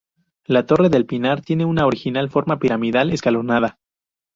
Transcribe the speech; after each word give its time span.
La 0.45 0.65
torre 0.65 0.89
del 0.89 1.05
Pinar 1.05 1.41
tiene 1.41 1.63
una 1.63 1.85
original 1.85 2.27
forma 2.31 2.57
piramidal 2.57 3.11
escalonada. 3.11 3.77